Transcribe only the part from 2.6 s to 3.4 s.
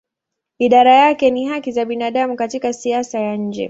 siasa ya